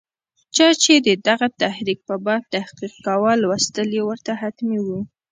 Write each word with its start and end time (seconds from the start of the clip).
چا 0.55 0.67
چې 0.83 0.93
د 1.07 1.09
دغه 1.27 1.47
تحریک 1.61 1.99
په 2.09 2.15
باب 2.25 2.41
تحقیق 2.55 2.93
کاوه، 3.05 3.31
لوستل 3.43 3.89
یې 3.97 4.03
ورته 4.09 4.31
حتمي 4.41 4.79
وو. 4.85 4.99